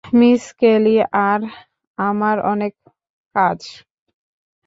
Miss 0.13 0.43
Kelly 0.59 0.95
আর 1.27 1.39
আমার 1.97 2.35
অনেক 2.51 2.73
কাজ। 3.35 3.59